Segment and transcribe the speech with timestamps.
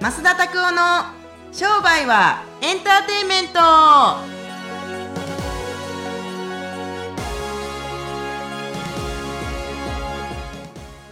[0.00, 0.80] 増田拓夫の
[1.52, 3.60] 商売はエンターテインメント。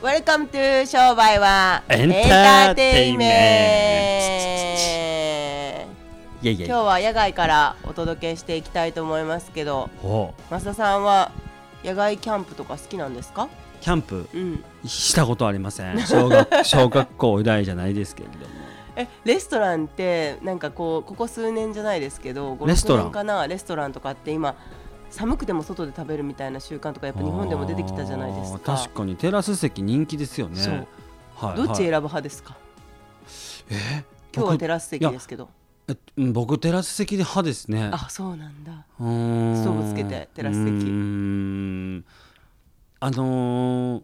[0.01, 4.15] Welcome to 商売はエンターテインメ
[5.85, 5.89] ン
[6.41, 6.55] ト。
[6.65, 11.31] 今日は野外からお届けしていきたいと思いますけど増田さんは
[11.85, 13.51] 野外キャンプとか好きなんですか？
[13.83, 14.65] キャンプうん。
[14.87, 16.01] したことありません。
[16.07, 18.47] 小学小学校以来じゃないですけれども
[19.01, 24.57] えレストランってなんかこうここ数年じゃないですけど5レストラン？6年かなレストランとかって今
[25.11, 28.77] 寒くても外で食べるみたいな習慣とかやっぱ日本でも出てきたじゃないですか。
[28.77, 30.61] 確かにテラス席人気ですよね。
[30.61, 30.87] そう。
[31.37, 32.57] はいどっち選ぶはい派ですか？
[33.71, 34.05] え？
[34.35, 35.49] 今日は僕テラス席ですけど。
[36.17, 37.89] 僕テラス席で派ですね。
[37.93, 38.85] あそうなんだ。
[39.01, 39.57] うーん。
[39.57, 40.67] ストーブつけてテラス席。
[40.67, 40.91] うー
[41.99, 42.05] ん。
[43.01, 44.03] あのー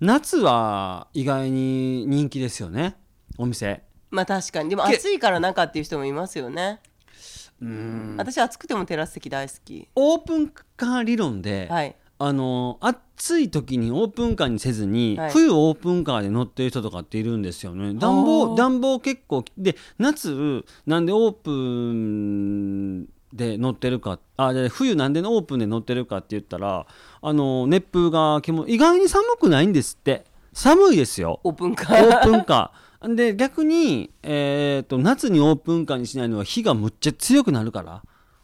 [0.00, 2.96] 夏は意外に人気ですよね。
[3.38, 4.68] お店まあ確かに。
[4.68, 6.80] でもけ暑いから中っていう人もいますよね。
[7.60, 8.14] うーん。
[8.18, 9.88] 私暑くてもテラス席大好き。
[9.96, 11.96] オープンカー理論で、はい。
[12.18, 15.30] あの暑い時にオープンカーにせずに、はい。
[15.32, 17.94] 冬オープンカーで乗ってる人とかっているんですよね。
[17.94, 26.86] 暖は房あ暖房結構で夏なんでオープンで乗ってるかあで冬なんでオープンで乗ってるかって言ったら
[27.22, 31.40] あの熱風が気も意外に寒くないんですって寒いですよ。
[31.44, 33.14] オープンカオーープンカー。
[33.14, 38.02] で逆に、えー、と夏にオープンカーにしないのは火がむっちゃ強くなるから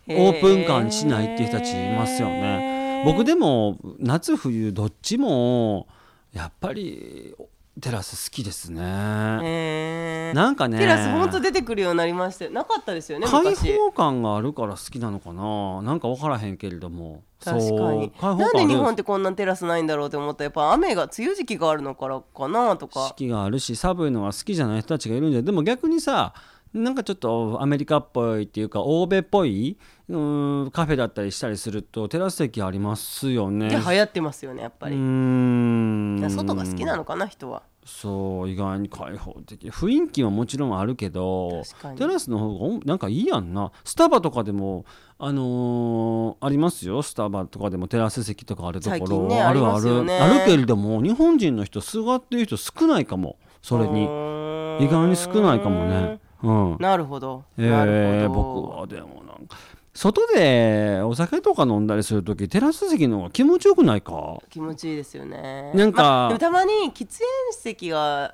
[0.09, 3.05] オープンカーにしないっていう人たちいますよね。
[3.05, 5.87] 僕でも夏冬どっちも
[6.33, 7.37] やっぱり
[7.81, 8.81] テラス好きですね。
[8.83, 10.37] へー。
[10.37, 10.79] なんかね。
[10.79, 15.83] テラス本当出てくるようになりましたよなかったですよね開昔放感があるから好きなのかな。
[15.83, 17.23] なんか分からへんけれども。
[17.43, 18.13] 確かに。
[18.21, 23.09] なんで日本ってこんなテラスないんだろうって思ったらやっぱ雨が梅雨時期があるのからかなとか。
[23.09, 26.35] 四季があるし寒いのが好きじゃない人たちがいるんじゃでも逆にさ
[26.75, 33.69] なんかちょっとアメリカっぽいっていうか欧米っぽいうーんカフェだったりしたりするとテラス席ありますよね。
[33.69, 36.31] で流行ってますよねやっぱり、うーん。
[36.31, 39.71] 外が好きなのかな人はそう意外に開放的。
[39.71, 41.63] 雰囲気はもちろんあるけど
[41.97, 43.73] テラスの方がおなんかいいやんな。
[43.83, 44.85] スタバとかでも
[45.19, 47.01] あのーありますよ。
[47.03, 50.05] スタバとかでもテラス席とかあるとこ最ろ、近ねあるある。
[50.05, 50.19] ね。
[50.21, 53.37] あるけれども日本人の人座ってる人少ないかも。
[53.63, 54.05] それに。
[54.05, 56.21] 意外に少ないかもね。
[56.43, 56.77] うん。
[56.79, 58.43] なるほど、えなるー、ほど。
[58.43, 59.57] 僕はでもなんか
[59.99, 64.39] 外でお酒とか飲んだりする時テラス席の方が気持ちよくないか？
[64.49, 65.73] 気持ちいいですよね。
[65.75, 67.09] なんかまあでもたまに喫煙
[67.51, 68.33] 席が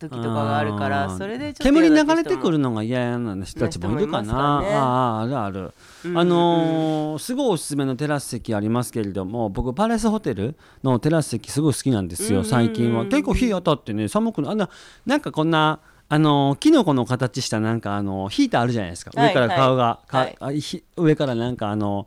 [0.00, 4.74] 時とかがあるからそれでちょっと煙流れてくるのが嫌な人たちもいるかな、ね。
[4.74, 6.18] あああるある、うんうんうん。
[6.18, 13.04] あのーすごいおすすめのテラス席ありますけれども僕パレスホテルのテラス席すごい好きなんですよ最近は。
[13.04, 14.68] 結構日当たってね寒くないあ
[15.06, 15.78] なんかこんな
[16.10, 20.34] あのーキノコの形したなんかあのーヒーターあるじゃないですか、はい上から顔が、はい。
[20.34, 22.06] かあひ上からなんかあの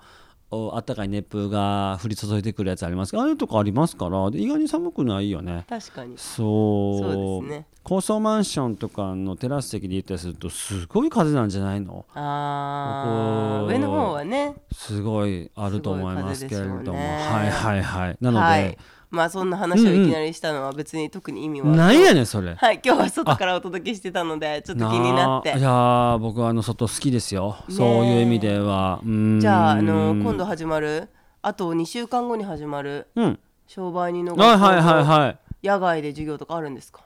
[0.54, 3.18] おあったかい熱風が降り注いでくるやつあります。
[3.18, 4.30] ああいうとこありますから。
[4.32, 5.66] で意外に寒くないよね。
[5.70, 6.18] 確かに。
[6.18, 7.48] そう。
[7.48, 7.68] ね。
[7.84, 12.06] 高層マンションとかのテラス席で行ったりするとすごい風なんじゃないの？
[12.14, 13.72] あー。
[13.72, 14.56] 上の方はね。
[14.74, 17.18] すごいあると思いますけれども、ね。
[17.30, 18.18] はいはいはい。
[18.20, 18.78] なので、はい
[19.12, 21.68] まあそんな話をいきなりしたのは別に特に意味は。
[21.68, 22.56] なんやねんそれ。
[22.56, 25.52] はい今日は外からお届けしてたのでちょっと気になって。
[25.54, 25.58] あ。
[25.58, 29.02] いやー僕はあの外好きですよ、ねそういう意味では。
[29.40, 31.10] じゃああの今度始まる？
[31.42, 33.08] あと2週間後に始まる？
[33.16, 33.40] うん。
[33.68, 35.38] 商売人のはいはいはい学校のはい。
[35.64, 37.02] 野外で授業とかあるんですか？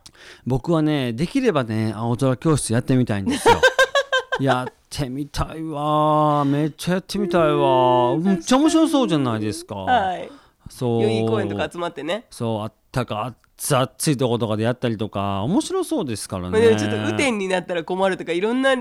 [0.45, 3.55] 僕はねできればね青空教室やってみたいんですよ。
[4.39, 10.29] やってみたいわめっちゃやってみたいわめっちゃ面白そうじゃないですか、はい
[10.69, 11.01] そう。
[11.03, 12.25] 代々木公園とか集まってね。
[12.29, 16.51] そうあったか熱熱いとことかでやったりとか面白そうですからね。
[16.51, 18.75] まあでもちょっと雨天になったら困るとかいろんな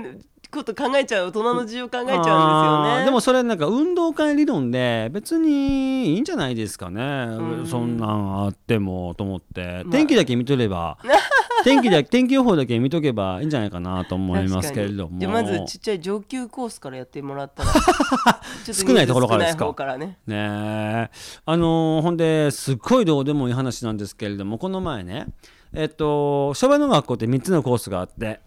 [0.51, 3.05] こと考えちゃう大人の事情考えちゃうんですよね。
[3.05, 7.67] でもそれなんか運動会理論で別にいいんじゃないですかね、ん。
[7.67, 9.91] そんなんあってもと思って、まあ。
[9.91, 10.97] 天気だけ見とれば
[11.65, 15.19] 天気だ 天気予報だけ見とけばいいんじゃないかなと思いますけれども。
[15.19, 17.69] じゃあまずちっちゃい上級コースからやってもらったら
[18.71, 19.73] 少ないところからですか？
[19.73, 21.09] からねねえ。
[21.45, 25.25] あのーほんですっごいどうでもいい話なんですけれどもこの前ね
[25.73, 28.39] えっと昭和の学校って3つのコースがあって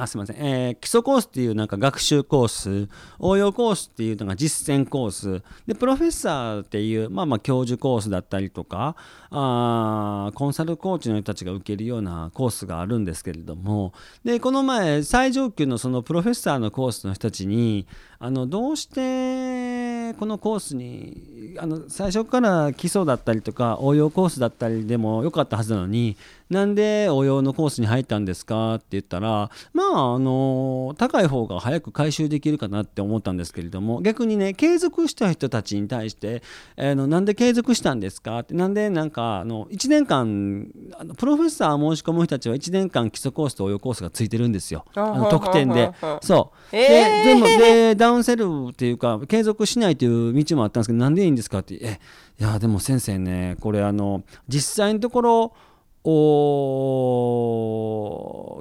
[0.00, 5.42] あすみません、えー基礎コースっていうなんか学習コース応用コースっていうのが実践コース。
[5.66, 8.94] でプロフェッサーっていうまあまあ教授コースだったりとか
[9.30, 13.92] あコンサルコーチの人たちが受けるようなコースがあるんですけれども。
[14.24, 17.86] でこの前最上級のそのプロフェッサーのコースの人たちに
[18.20, 26.16] あのどうしてこのコースにあの最初から基礎だったりとか応用コースだったりでもよかったはずなのに
[26.50, 28.76] なんで応用のコースに入ったんですか？
[28.76, 36.42] って言ったらまああの高い方が早く回収できるかなって思ったんですけれども逆にね継続した人たちに対して
[36.76, 40.68] 「えーのなんで継続したんですか?」ってなんでなんかあの1年間
[40.98, 44.84] あのプロフェッサー申し込む人たちは1年間基礎コースと応用コースがついてるんですよ。
[44.94, 45.90] あの特典で。
[46.22, 46.72] そう。
[46.72, 47.24] でえー。
[47.24, 51.58] でもでダウンセルっていうか継続しないという道もあったんですけどなんでいいんですか？
[51.58, 52.00] ってえ
[52.40, 55.52] いやでも先生ねこれあの実際のところお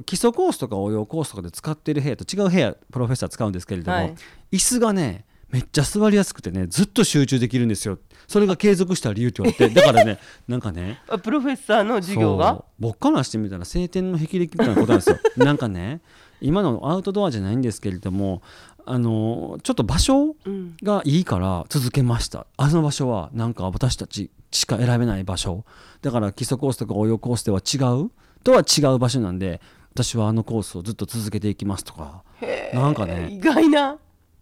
[0.05, 4.15] 基礎コースとか応用コースとかで使っている部屋と違う部屋プロフェッサー使うんですけれども、はい。
[4.51, 7.99] 椅子がねめっちゃ座りやすくてねずっと集中できるんですよ。
[8.27, 12.65] それが継続した理由って言われて だからねなんかねあプロフェッサーの授業が？
[12.79, 15.17] 僕からしてみたら晴天の霹靂みたいなことなんですよ。
[15.38, 16.01] なんかね
[16.42, 18.42] 今のアウトドアじゃないんですけれども
[18.86, 22.48] あのちょっと場所うんがいいから続けました。
[22.57, 25.66] あの場所はなんか私たちしか選べない場所。
[26.01, 28.12] だから基礎コースとか応用コースでは違う
[28.44, 29.62] とは違う場所なんで
[29.94, 32.24] 私はあのコースをずっと続けていきますとか。
[32.74, 33.98] なんかね意外な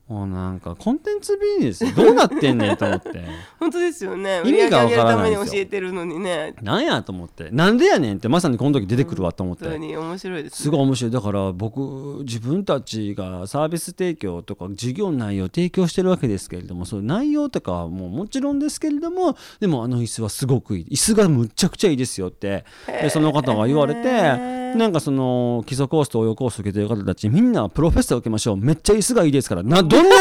[0.08, 3.26] もうなんかコンテンツビジネスどうなってんねんと思って。
[3.60, 4.42] 本当ですよね。
[4.46, 6.54] 意味がわからない教えてるのにね。
[6.62, 7.50] なんやと思って。
[7.50, 10.58] なんでやねんってまさにこの時出てくるわと思って、本当に面白いですね。
[10.58, 11.12] すごい面白い。
[11.12, 20.86] だから僕自分たちがサービス提供とか授業内容を提供してるわけですけれどもその内容とかはもうもちろんですけれどもでもあの椅子はすごくいい。
[20.92, 22.64] 椅子がむっちゃくちゃいいですよって。
[22.86, 28.58] でその方が言われてなんかその基礎コースと応用コースを受けてる方たちみんなプロフェッサー受けましょう。
[28.58, 30.16] めっちゃ椅子がいいですからなどんな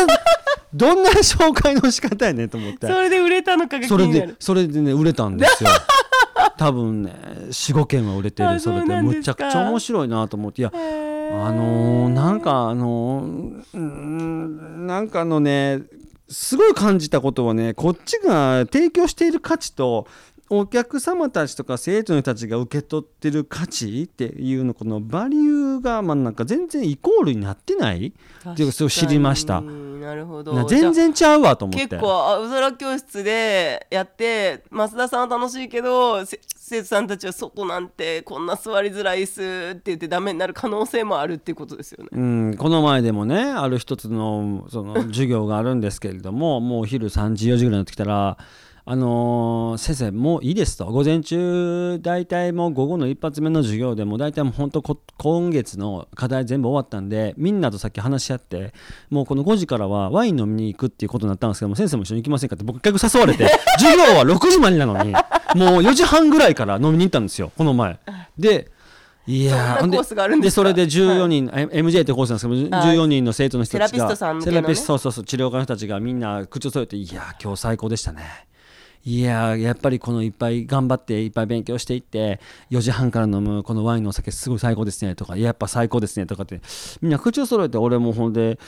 [0.75, 2.87] どんな紹介の仕方やねんと思って。
[2.87, 4.37] それで売れたのかが気それでになる。
[4.41, 5.71] それでね売れたんですよ。
[6.57, 7.13] 多分ね
[7.49, 8.81] 45件は売れてあるそれで。
[8.83, 9.19] そうなんですか。
[9.19, 10.63] むちゃくちゃ面白いなと思って。
[10.63, 10.77] いやあ
[11.53, 15.83] のーなんかあのーうーんなんかあのね
[16.29, 20.07] すごい感じたことはねこっちが提供している価値と
[20.51, 28.13] お客様たちとか生徒の人たちが受け取ってる価値っていうのこのバリューがまあなんか全然イコールになってない？
[28.51, 29.63] っていうそう知りました。
[29.63, 30.53] なるほど。
[30.53, 31.89] な全然ちゃうわと思って。
[31.89, 39.41] 結構青空教室でやって増田さんは楽しいけどせ生徒さんたちは外なんてこんな座りづらいっす
[39.73, 42.11] って言ってダメになる可能性もあるっていうことですよね。
[42.13, 48.37] うん、この前でもねある一つのその授業があるんですけれどももうお昼3時4時ぐらいになってきたら
[48.87, 58.75] 「あのー先生もういいです」と午前中大体もう午後の一発目の授業でもう大体もう本当こ今月の課題全部終わったんでみんなとさっき話し合って
[59.09, 63.49] もうこの5時からはワイン飲みに行くっていうことになったんですけども先生も一緒に行きませんかって僕結局誘われて
[63.79, 65.19] 授業は6時までなのにもう
[65.83, 67.99] 4時半ぐらいから飲みに行ったんですよこの前。
[68.39, 68.71] で
[69.27, 69.79] いや
[70.43, 72.99] でそれで14人、え MJ ってコースなんですけどはい。
[72.99, 74.45] 14人の生徒の人たちがセラピストさんね。
[74.45, 78.21] セラピストそうそうそう治療科の人たちがみんな口を添えて「いや今日最高でしたね」
[79.07, 82.41] いややっぱりこのいっぱい頑張っていっぱい勉強していって
[82.71, 86.63] 4時半から飲むこのワインのお酒すごい最高ですねとかやっぱ最高ですねとかって
[87.03, 88.59] みんな口を揃えて俺もほんで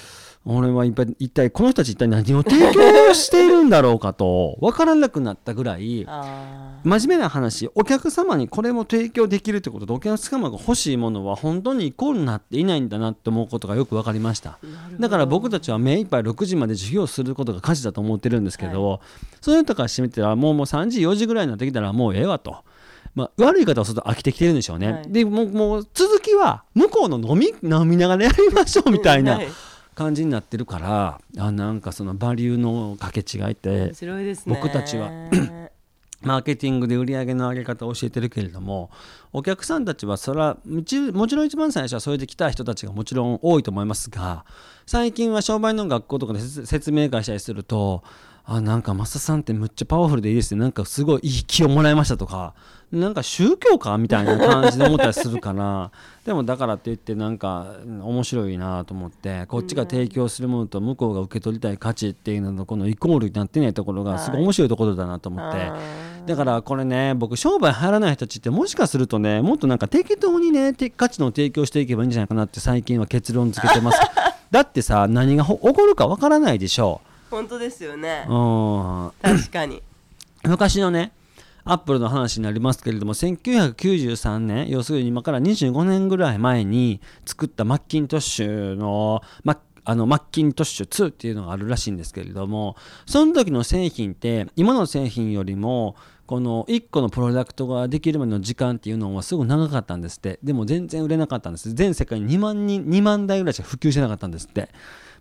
[0.48, 14.58] 俺はいっぱい一体この人たち一体何を提供しているんだろうかと分からなくなったぐらいあ真面目な話お客様にこれも提供できるってことでお客様が欲しいものは本当にイコールになっていないんだなって思うことがよく分かりました。
[15.00, 19.00] だから僕たちは目いっぱい6時まで授業することが価値だと思ってるんですけど、
[19.40, 22.62] そういう人からしてみたらもうもう3時4時ぐらいになってきたらもうええわと。
[23.16, 25.10] まあ、悪い方はすると飽きてきてるんでしょうね、はい。
[25.10, 29.36] でもうもう続きは向こうの飲み飲みながらやりましょうみたいな。
[29.36, 29.48] はい
[29.96, 33.92] 感じになってるからあなんかそのバリューの掛け違いって。
[34.46, 35.10] 僕たちは
[36.22, 38.90] マーケティングで売り上げの上げ方を教えてるけれども
[39.32, 44.44] お客さんたちはそれはもちもちろん一番最初はそれで来た人たちがもちろん多いと思いますが
[44.86, 48.02] 最近は商売の学校とかで説説明会したりすると
[48.48, 50.60] あなんか増田さんってむっちゃパワフルでいいですね。
[50.60, 52.54] なんかすごいいい気をもらいましたとか。
[52.92, 55.90] なんか宗教かみたいな感じで思ったりするから
[56.24, 59.46] でもだからって言ってなんかうん面白いなと思って。
[59.46, 65.58] こっちが提供するものと向こうが受け取りたい価値っていうののこのイコールになってないところがすごい面白いところだなと思って。
[65.58, 66.28] あー。
[66.28, 74.00] だからこれね僕商売入らない人たちってもしかするとねもっとなんか適当にねて価値の提供していけばいいんじゃないかなって最近は結論付けてます。
[74.52, 78.32] だってさ何がほ起こるかわからないでしょ本当ですよねう。
[78.32, 78.36] う
[79.08, 79.82] ん確かに。
[80.44, 81.12] 昔のね
[81.64, 104.70] アップルの話になりますけれども1993年要するに今から25年ぐらい前に作ったマッキントッシュのマあのマッキントッシュ2っていうのがあるらしいんですけれどもその時の製品って今の製品よりもこの1個のプロダクトができるまでの時間っていうのはすごい長かったんですってでも全然売れなかったんです全世界に2万人2万台ぐらいしか普及してなかったんですって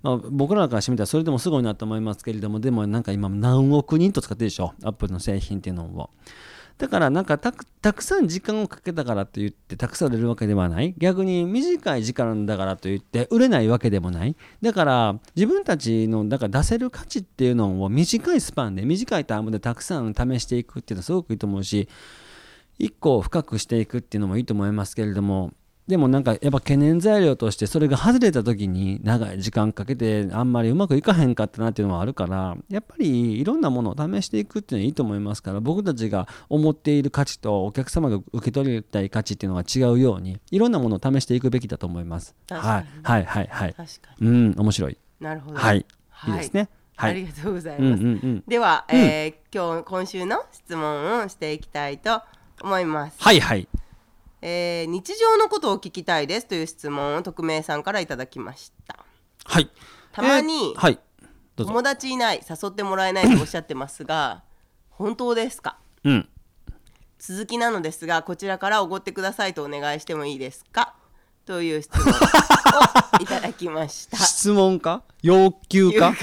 [0.05, 6.11] まあ、僕らからしてみたらそれでもすごいなと思いますけれどもでもなんか今何億人と使ってるでしょアップルの製品っていうのを。
[6.77, 10.93] だからなんかたくたくさん時間をかけたからといってたくさん売れるわけではない。
[10.99, 14.35] 逆に短い時間だからといって売れないわけでもない。
[14.61, 21.89] だから自分たちのだから出せる価値っていうのを短いスパンで短いタームでたくさん試していくっていうのはすごくいいと思うし
[22.77, 25.53] 一個深くしていくっていうのもいいと思いますけれども
[25.87, 42.33] でもなんかやっぱ懸念材料としてそれが外れた時に長い時間かけてあんまりうまくいかへんかったなっていうのもあるからやっぱりいろんなものを試していくっていうのはいいと思いますから僕たちが思っている価値とお客様が受け取りたい価値っていうのが違うようにいろんなものを試していくべきだと思います。
[42.49, 43.73] はいはいはいはい。
[43.73, 44.97] 確かにうん面白い。
[45.19, 45.79] なるほどはい。
[45.79, 46.69] いはいいですね。
[46.95, 47.11] はい。
[47.11, 48.43] ありがとうございうんうます、んうん。
[48.47, 52.21] では、えー今日今週の質問をしていきたいと
[52.61, 53.67] 思います、はいはい。
[54.47, 59.03] えー日常のことを聞きたいですという質問を匿名さんからいただきました
[59.43, 59.71] はい。
[60.11, 60.99] たまにえーはい。
[61.55, 64.43] 友達いない誘ってもらえないとおっしゃってますが
[64.91, 65.77] 本当ですか？
[66.03, 66.29] うん。
[67.17, 70.93] 続きなのですがこちらからおごってくださいとお願いしてもいいですか？
[71.45, 72.15] という質問を
[73.21, 74.17] いただきました。
[74.17, 75.03] し質問か？
[75.21, 76.13] 要求か？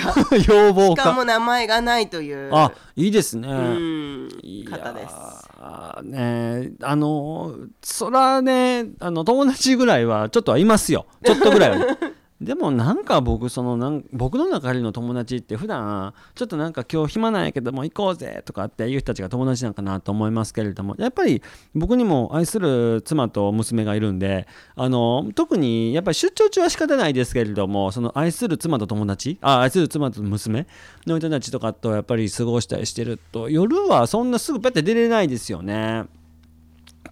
[0.47, 1.05] 要要望か？
[1.05, 2.51] かも名前がないという。
[2.53, 3.49] あいいですね。
[3.49, 5.15] 方です。
[5.61, 11.07] ーねあのそらねあの友達ぐらいはちょっとはいますよ。
[11.25, 11.97] ちょっとぐらいは、
[12.43, 21.43] でもなんか僕そのなん僕の中での友達って普段ちょっとなんか今日暇なんやけども行こうぜとかっていう人たちが友達なんかなと思いますけれどもやっぱり
[21.75, 30.67] 僕にも愛する妻と娘がいるんであの特にやっぱり出張中は仕方ないですけれどもその愛する妻と友達あ愛する妻と娘
[31.07, 36.05] の人たちとかとやっぱり過ごしたりしてると夜はそんなすぐペッて出れないですよね。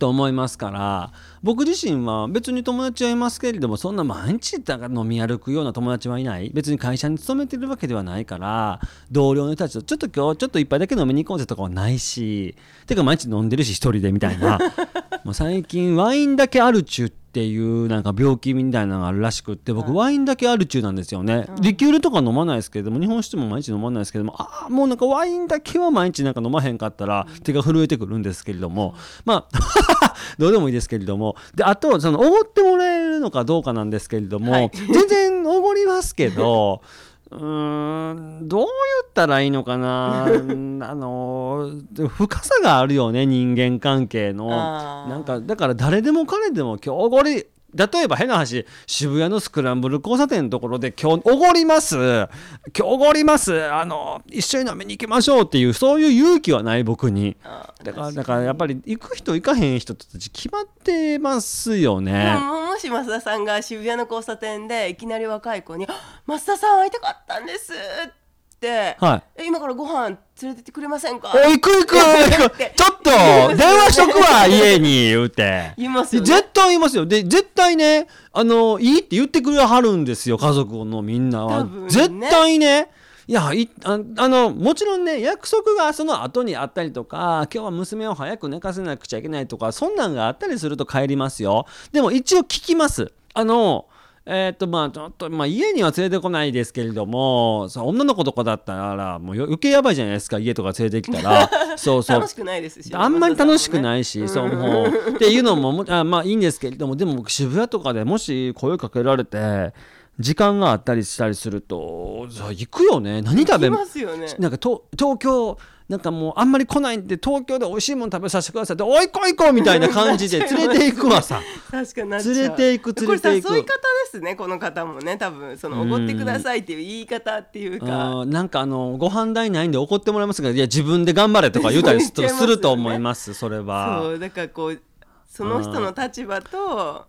[0.01, 6.51] と思いますから僕自身は別に友達はいますけれどもそんな毎日だ飲み歩くような友達はいない。
[6.53, 8.81] 別に会社に勤めてるわけではないから
[9.11, 14.59] 同僚の人たちとちょっと今日ちょっと一杯だけ飲みに行こうぜとかはないしてか毎日飲んでるし一人でみたいな。
[15.25, 29.59] もう最近ワインだけあるちゅっていうなんか病気みたいなのがあるらしくって僕ワインだけあるちゅなんですよね、リキュールとか飲まないですけれども日本酒も毎日飲まないですけれどもああもうなんかワインだけは毎日なんか飲まへんかったら手が震えてくるんですけれどもまあ
[30.39, 31.37] どうでもいいですけれども。
[31.55, 34.71] であとそのおごってもらえるのかどうかなんですけれども、はい。
[34.75, 36.83] 全然おごりますけど
[37.31, 38.69] うーんどう言
[39.09, 40.27] ったらいいのかな。
[40.31, 41.71] う んあの
[42.09, 44.49] 深さがあるよね人間関係の。
[44.49, 51.97] なんかだから誰でも彼でも今日おごり例えば変な話渋谷のスクランブル交差点のところで今日おごります。
[51.97, 52.29] 今
[52.75, 53.65] 日おごります。
[53.71, 57.37] あの一緒に飲みに行きましょうっていうそういう勇気はない僕に。
[57.45, 62.35] あだからだからやっぱり行く人行かへん人たち決まってますよでね。
[62.35, 65.87] ももし増田さんが渋谷の交差点でいきなり若い子に
[66.27, 68.20] 「増田さん会いたかったんです」って、
[68.69, 69.43] はい。
[69.43, 72.07] え今からご飯連れてってくれませんか?」お行く行くちょ
[72.47, 75.73] っと電話しとくわ 家に言うて。
[75.77, 76.27] 言いますよね。
[76.27, 77.07] 絶対言いますよ。
[77.07, 81.71] で絶対ねあのいいって言ってくれはるんですよ家族のみんなは、ね。
[81.89, 82.91] 絶対ね。
[83.27, 91.67] いやいああのもちろんね約束がその後にあったりとか今日は娘を早く寝かせなくちゃいけないとかそんなんがあったりすると帰りますよ。
[91.93, 93.13] でも一応聞きます。
[93.33, 93.87] あの
[94.33, 101.51] えーっとまあちょっとまあ家には連れてこないですけれどもそう女の子とかだったらもうよ余計やばいじゃないですか家とか連れてきたら。
[101.77, 102.17] そうそう。
[102.17, 105.11] 楽しくないですしあんまり楽しくないいし、そうもう。
[105.15, 109.73] っていうのももあまあいいんですけれどもでも僕渋谷とかでもし声かけられて
[110.21, 113.23] 時間があったりしたりするとじゃあ行くよね。
[113.23, 114.27] 何食べいますよね。
[114.39, 115.59] なんかと東京
[115.89, 121.41] なんかもうあんまり来ないんで東京で美味しいもの食べさせてくださいっておいこいこみたいな感じで 連れて行くわさ。
[121.69, 123.49] 確かに連れて行く連れて行く。
[123.49, 123.73] これ誘い方で
[124.11, 125.17] すねこの方もね。
[125.17, 128.11] 多分そのおごってくださいっていう言い方っていうか。
[128.21, 128.31] うん。
[128.31, 132.13] なんかあのご飯代ないんで怒ってもらいますがいや自分で頑張れとか言うたりす
[132.47, 134.01] ると思いますそれは。
[134.03, 134.81] そうだからこう
[135.27, 137.07] その人の立場と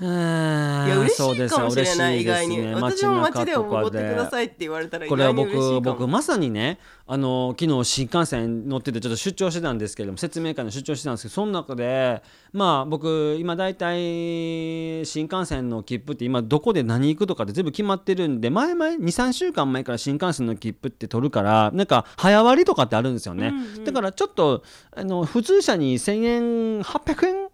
[0.00, 23.52] いいや嬉しいかもしれない意外に、ね、私も街でおごってくだいさいって言われたら意これは外に嬉しいかも僕僕まさにねあの昨日新幹線乗っててちょっと出張してたんですけれども説明会の出張してたんですけどその中でまあ僕今大体新幹線の切符って今どこで何行くとかって全部決まってるんで前々23週間前から新幹線の切符って取るからなんか早割りとかってあるんですよね、
[23.84, 24.62] だからちょっと
[24.94, 27.47] あの普通車に1000円800円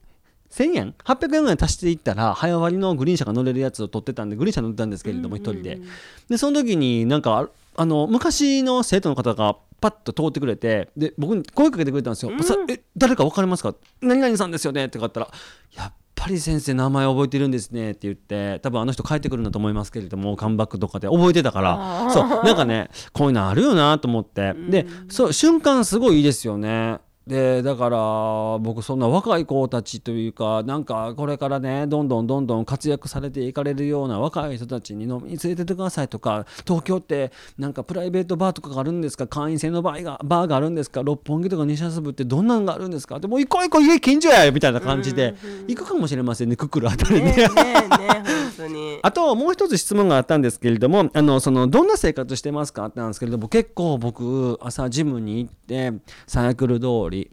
[0.54, 5.80] 1000円800円ぐらい足していったら早割りのグリーン車が乗れるやつを取ってたんでグリーン車乗ってたんですけれども一人で。
[6.28, 13.74] でその時になんかあの昔の生徒の方がパッと通ってくれてで僕に声かけてくれたんですよ「さえ誰か分かりますか？
[14.00, 15.28] 何々さんですよね」って言ったら
[15.76, 22.10] 「やっぱり先生名前覚えてるんですね」って言って多分あの人帰ってくるんだと思いますけれどもカムバックとかで覚えてたから。
[22.12, 24.54] そうなんかねこういうのあるよなと思って。
[24.54, 39.26] でそう瞬間すごいいいですよねでだから僕そんな若い子たちというかなんかこれからねどんどんどんどん活躍されていかれるような若い人たちに飲みに連れてってくださいとか東京ってなんかプライベートバーとかがあるんですか？
[39.26, 41.02] 会員制のバーがバーがあるんですか？
[41.02, 43.18] 六本木とか西麻布ってどんなんがあるんですか？
[43.20, 45.34] でもう行こう行こう家近所やみたいな感じで
[45.66, 47.24] 行くかもしれませんねくくるあたりに。
[47.24, 48.43] ねえねえねえ本
[49.02, 52.86] あともう一つ質問があったんですけれどもあのそのどんな生活してますか？
[52.86, 55.92] ってなんですけれども結構僕朝ジムに行って
[56.26, 57.30] サイクル通り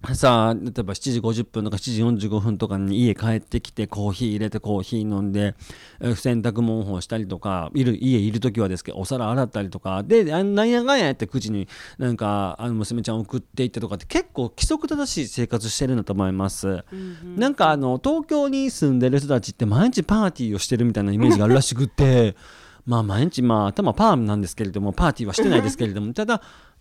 [0.00, 5.56] 朝例えば7時50分とか7時45分とかに家帰ってきてコーヒー入れてコーヒー飲んで
[6.00, 16.84] えー洗濯物干したりとかいる家いる時はですけどお皿洗ったりとかであなんやかんやって口になんかあの娘ちゃん送っていってとかって結構規則正しい生活してるんだと思います。
[17.36, 22.36] なんかあの東京に住んでる人たちって毎日パーティーをしてるみたいなイメージがあるらしくって
[22.88, 26.40] まあ毎日まあ頭パームなんですけれどもパーティーはしてないですけれどもただ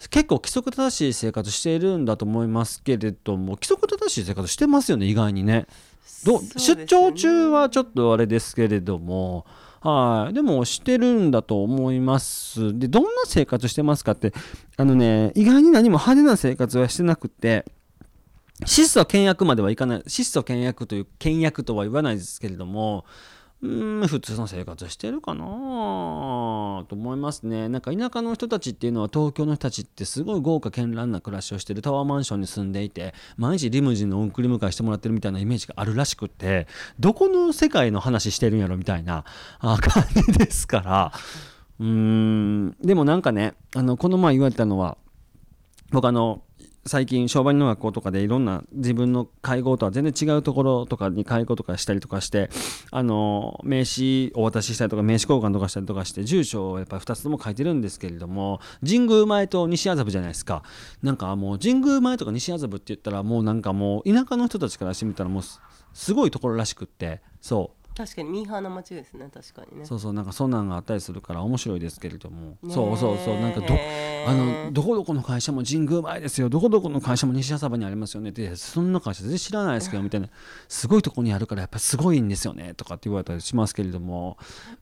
[0.09, 5.67] 結構規則正しい生活しているんだと思いますけれども規則正しい生活してますよね意外にね。
[6.23, 9.45] どね出張中はちょっとあれですけれども。
[9.81, 12.77] はい、でもしてるんだと思います。
[12.77, 14.33] でどんな生活してますかって
[14.75, 17.63] あのね意外に何も派手な生活はしてなくて
[18.65, 23.05] 質素倹約まではいかない質素倹約という倹約とは言わないですけれども
[23.59, 25.39] うん普通の生活してるかな
[26.87, 27.69] と思いますね。
[27.69, 36.67] なんか田舎の人たちっていうのは東京の人たちってすごい豪華絢爛な暮らしをしてるタワーマンションに住んでいて毎日リムジンの送り迎えしてもらってるみたいなイメージがあるらしくって
[36.99, 39.25] どこの世界の話してるんやろみたいな
[39.59, 39.79] 感
[40.27, 41.11] じですから。
[41.79, 44.97] うーんでもなんかねあのこの前言われたのは
[45.91, 46.43] 僕あの
[46.87, 52.49] 最近商売の学校とかでいろんな自分の会合とは全然違うところとかに会合とかしたりとかして
[52.91, 60.63] あの名刺お渡ししたりとか名刺交換とかしたりとかして住所をやっぱり2つとも書いてるんですけれども神宮前と西麻布じゃないですか。
[61.03, 65.43] なんかもう神宮前とか西麻布って言ったらもうなんかもう田舎の人たちからしてみたらもう
[65.93, 67.76] すごいところらしくってそう。
[67.97, 69.85] 確かにミーハーな街ですね確かにね。
[69.85, 73.65] そうそうなんかそんなんがあったりするから面白いですけれども、そうそうそうなんかど
[74.27, 76.47] あのどこどこの会社も神宮前ですよ。
[76.47, 78.29] どこどこの会社も西麻布にありますよね。
[78.29, 80.29] ってそんな会社全然知らないですけど みたいな。
[80.67, 84.37] すごいとこにあるからやっぱすごいんですよねとかって言われたりしますけれども。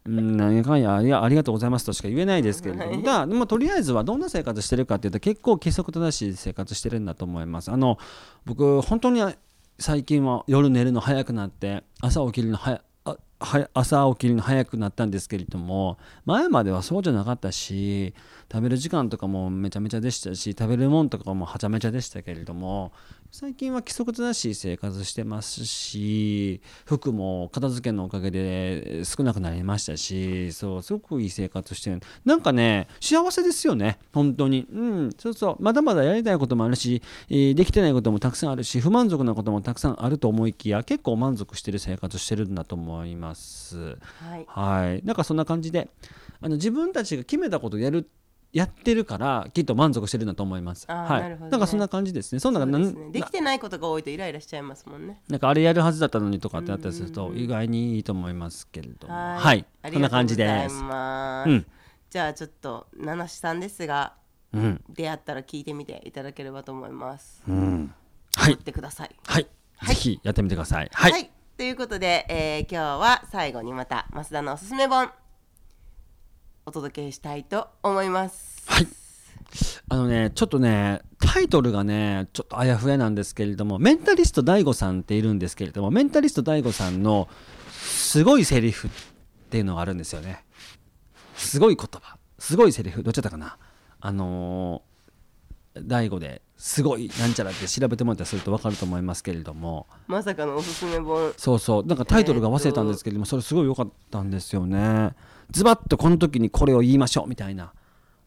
[0.06, 3.02] うん何やかんやありがありがとうございますとしか言えないですけれども、はい。
[3.02, 7.72] だからでもとりあえずはどんな生活してるかっていうと結構規則正しい生活してるんだと思います。
[7.72, 7.98] あの
[8.46, 9.22] 僕本当に
[9.78, 18.14] 最近は夜寝るの早くなって朝起きるの早あは朝起きるの早くなったんですけれども前まではそうじゃなかったし
[18.52, 22.92] 食べる時間とかもめちゃめちゃでしたし食べるもんとかもはちゃめちゃでしたけれども
[23.38, 32.00] 最近は規則正しい生活してますし服も片付けのおかげで少なくなりましたしそうすごくいい生活してる。
[32.24, 34.00] なんかね幸せですよね。
[34.14, 34.66] 本当に。
[34.72, 35.10] うん。
[35.20, 35.58] そうそう。
[35.60, 43.98] まだまだやりたいこともあるし、えーできてないこともたくさんあるし不満足なこともたくさんあると思いきや結構満足してる生活してるんだと思います。
[44.22, 44.46] はい。
[44.48, 45.06] はい。
[45.06, 45.90] なんかそんな感じで
[46.40, 48.08] あの自分たちが決めたことをやる
[48.56, 50.86] やってるからきっと満足してるんだと思います。
[50.88, 51.38] はい、なね。
[51.52, 52.40] なんかそんな感じですね。
[52.40, 55.20] そんなねんできてないことが多いとイライラしちゃいますもんね。
[55.28, 59.10] なんかあれやるはずだったのにとかってあったりすると意外にいいと思いますけれど。
[59.10, 59.14] も。
[59.14, 60.76] ははい、ありそんな感じです。
[60.76, 61.66] うん。
[62.10, 64.14] じゃあちょっと七七さんですが
[64.54, 67.44] うん、出会ったら聞いてみていただければと思います。
[67.46, 67.94] うん、
[68.38, 68.52] はい。
[68.52, 69.14] 待っ、てください。
[69.26, 69.96] はい、はい。
[69.96, 70.90] ぜひやってみてください。
[70.94, 75.12] はい、ということで、えー今日は最後にまた増田のおすすめ本
[76.66, 78.88] お届けしたいと思いますはい。
[79.88, 87.30] あのね、ちょっとね、タイトルがね、ちょっとあやふやなんですけれども、メンタリスト DAIGO さんっているんですけれども、メンタリスト DAIGO さんの
[87.72, 88.92] すごいセリフっ
[89.52, 90.44] ていうのがあるんですよね。
[91.36, 93.60] すごい言葉、すごいセリフ、どっちだったかな？
[94.02, 94.82] あの、
[95.76, 101.34] DAIGO ですごいなんちゃらって調べてもらったりすると分かると思いますけれども、まさかのおすすめ本。
[101.38, 101.86] そうそう。
[101.86, 105.14] なんかタイトルが忘れたんですけれども、それすごい良かったんですよね。
[105.52, 107.74] ズバッとこの時にこれを言いましょうみたいな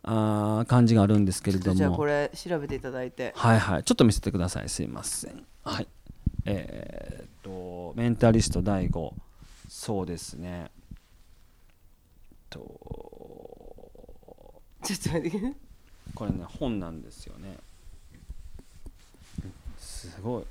[0.03, 3.33] あー感じがあるんですけれどじゃあこもれ調べていただいて。
[3.35, 3.85] はいはい。
[3.85, 4.69] ちょっと見せてください。
[4.69, 5.45] すいません。
[5.65, 5.89] はい。
[6.45, 9.13] えーっとメンタリスト DAIGO
[9.69, 10.71] そうですね。
[12.51, 12.59] と。
[14.85, 15.53] ちょっと待って。
[16.15, 17.59] これね本なんですよね
[20.19, 20.43] すごい、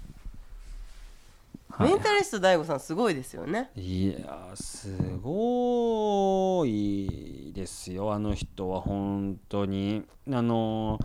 [1.70, 1.90] はい。
[1.90, 3.70] メンタリスト DAIGO さんすごいですよね。
[3.76, 10.04] いやすごいですよあの人は本当に。
[10.32, 11.00] あの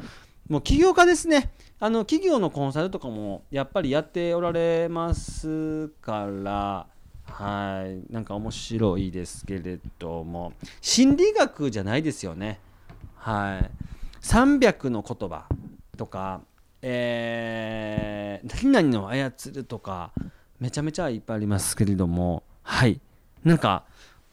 [0.49, 1.51] もう起業家ですね。
[1.81, 6.87] あの企業のコンサルとかもやっぱりやっておられますから。
[7.25, 8.13] はい。
[8.13, 10.53] なんか面白いですけれども。
[10.81, 12.61] 心理学じゃないですよね。
[13.17, 13.71] はい。
[14.25, 15.47] 300の言葉
[15.97, 16.43] とか
[16.83, 20.13] えー、何々の操るとか
[20.61, 22.43] めちゃめちゃいっぱいありますけれども。
[22.63, 23.01] はい。
[23.45, 23.85] なんか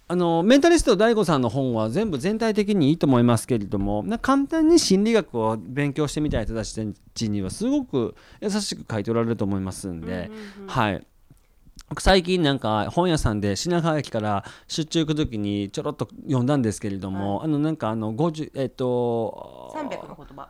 [0.08, 10.32] あのメンタリスト DAIGO さんの本は全部全体的にいいと思いますけれどもな簡単に心理学を勉強してみたい人たちにはすごく優しく書いておられると思いますんで、
[10.68, 11.06] はい。
[12.00, 20.50] 最近なんか本屋さんで品川駅から出張行く時にちょろっと読んだんですけれども、あのなんかあの50えっと300の言葉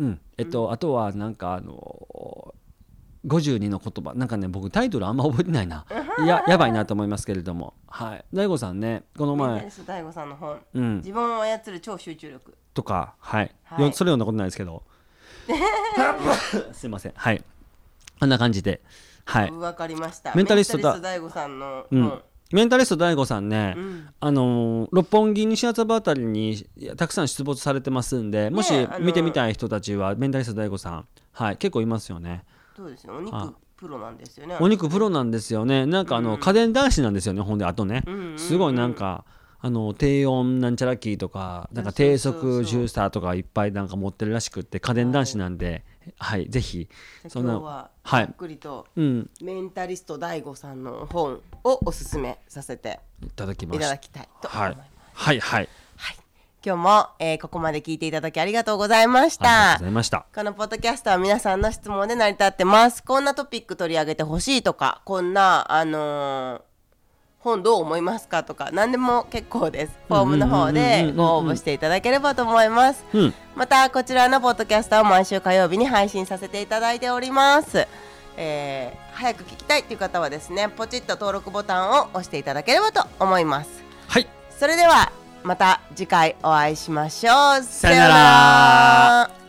[0.00, 0.20] うん。
[0.38, 2.54] えっと、あとはなんかあの
[3.26, 4.14] 52の言葉。
[4.14, 5.84] なんかね僕タイトルあんま覚えてないな。
[6.26, 7.74] ややばいなと思いますけれども。
[7.86, 8.24] はい。
[8.32, 9.70] 大悟さんねこの前。
[9.86, 10.96] 大悟さんの本、うん。
[10.96, 12.56] 自分を操る超集中力。
[12.72, 13.84] とかはい、はい。
[13.84, 14.82] よそれ読んだことないですけど。
[16.72, 17.12] すいません。
[17.14, 17.44] はい。
[18.18, 18.80] こんな感じで。
[19.26, 19.50] はい。
[19.50, 20.34] わかりました。
[20.34, 20.98] メンタリストだ。
[20.98, 22.02] 大悟さんのうん。
[22.08, 24.08] 本、メンタリスト DAIGO さんね、ん。
[24.18, 32.44] あのー六本木西麻布あたりにたくさん出没されてますんでもし見てみたい人たちはメンタリスト DAIGO さん、はい、結構いますよね。
[32.76, 35.86] そうですよお肉あプロなんですよねお肉プロなんですよね。
[35.86, 39.24] なんかあの、家電男子なんですよねほんであとね、んうんうんすごいなんか
[39.62, 45.84] あの低温なんちゃらキーとかなんか低速ジューサーとかいっぱいなんか持ってるらしくって家電男子なんで
[46.18, 46.88] はい、ぜひ
[47.28, 48.24] そんなあ今日ははい。
[48.26, 49.30] ざっくりとうん。
[49.42, 55.40] メンタリスト大悟さんの本をおすすめさせていただきまいしただきたいと思はいいます、はい。
[55.40, 56.16] はいはい、
[56.64, 60.26] 今日も、えーここまで聞いていただきありがとうございましありがとうたございました。
[60.34, 63.04] このポッドキャストは皆さんの質問で成り立ってます。
[63.04, 66.69] こんなトピック取り上げてほしいとかこんなあのー
[67.42, 69.92] 本どう思いますかとか何でも結構です。
[70.08, 73.04] フォームの方でご応募していただければと思います。
[73.14, 73.34] うん。
[73.56, 77.86] またこちらのポッドキャストは毎週火曜日に配信させていただいております、
[78.36, 83.82] えー早く聞きたいという方はですねポチッと登録ボタンを押していただければと思います。
[84.08, 84.26] はい。
[84.58, 87.62] それではまた次回お会いしましょう。
[87.62, 88.08] さよな
[89.28, 89.39] ら